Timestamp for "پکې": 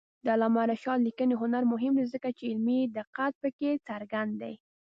3.41-3.71